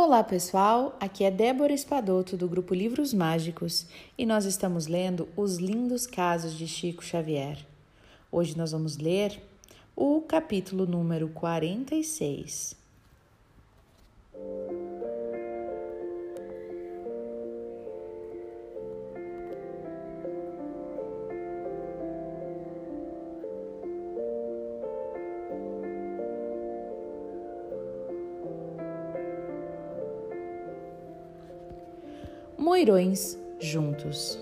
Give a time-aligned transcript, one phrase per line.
[0.00, 3.84] Olá pessoal, aqui é Débora Espadoto do grupo Livros Mágicos
[4.16, 7.58] e nós estamos lendo Os Lindos Casos de Chico Xavier.
[8.30, 9.42] Hoje nós vamos ler
[9.96, 12.76] o capítulo número 46.
[32.58, 34.36] Moirões juntos.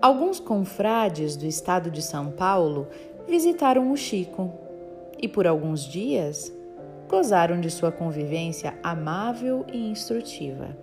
[0.00, 2.86] Alguns confrades do estado de São Paulo
[3.26, 4.52] visitaram o Chico
[5.18, 6.52] e, por alguns dias,
[7.08, 10.76] gozaram de sua convivência amável e instrutiva.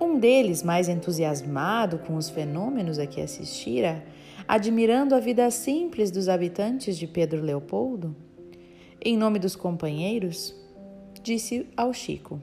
[0.00, 4.02] Um deles, mais entusiasmado com os fenômenos a que assistira,
[4.48, 8.16] admirando a vida simples dos habitantes de Pedro Leopoldo,
[9.04, 10.56] em nome dos companheiros,
[11.22, 12.40] disse ao Chico: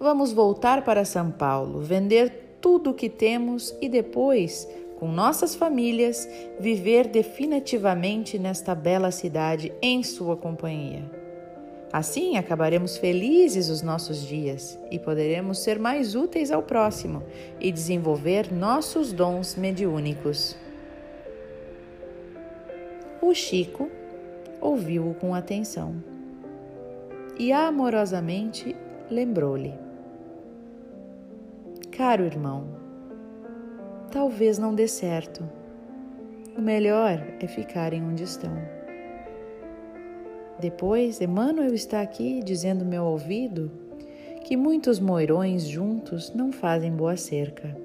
[0.00, 6.28] Vamos voltar para São Paulo, vender tudo o que temos e depois, com nossas famílias,
[6.60, 11.02] viver definitivamente nesta bela cidade em sua companhia.
[11.92, 17.24] Assim acabaremos felizes os nossos dias e poderemos ser mais úteis ao próximo
[17.58, 20.56] e desenvolver nossos dons mediúnicos.
[23.20, 23.90] O Chico
[24.60, 25.96] ouviu-o com atenção
[27.36, 28.76] e amorosamente
[29.10, 29.87] lembrou-lhe.
[31.98, 32.64] Caro irmão,
[34.12, 35.42] talvez não dê certo.
[36.56, 38.56] O melhor é ficarem onde estão.
[40.60, 43.68] Depois, Emmanuel está aqui dizendo meu ouvido
[44.44, 47.76] que muitos moirões juntos não fazem boa cerca.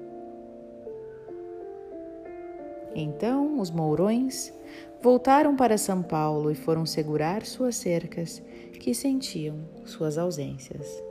[2.94, 4.54] Então os mourões
[5.02, 8.40] voltaram para São Paulo e foram segurar suas cercas,
[8.78, 11.02] que sentiam suas ausências.